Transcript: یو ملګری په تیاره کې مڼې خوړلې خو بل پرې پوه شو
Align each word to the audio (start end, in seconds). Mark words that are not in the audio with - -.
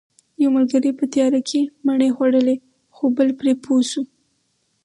یو 0.41 0.49
ملګری 0.57 0.91
په 0.99 1.05
تیاره 1.13 1.41
کې 1.49 1.61
مڼې 1.85 2.09
خوړلې 2.15 2.55
خو 2.95 3.03
بل 3.17 3.29
پرې 3.39 3.53
پوه 3.63 3.81
شو 3.91 4.03